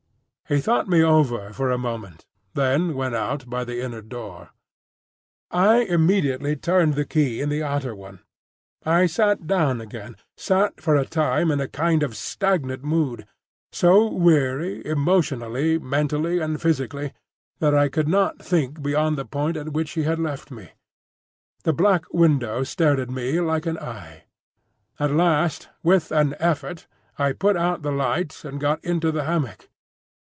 [0.49, 4.49] He thought me over for a moment, then went out by the inner door.
[5.49, 8.19] I immediately turned the key in the outer one.
[8.85, 13.25] I sat down again; sat for a time in a kind of stagnant mood,
[13.71, 17.13] so weary, emotionally, mentally, and physically,
[17.59, 20.71] that I could not think beyond the point at which he had left me.
[21.63, 24.25] The black window stared at me like an eye.
[24.99, 26.87] At last with an effort
[27.17, 29.69] I put out the light and got into the hammock.